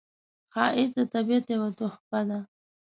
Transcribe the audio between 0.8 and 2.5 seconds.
د طبیعت یوه تحفه ده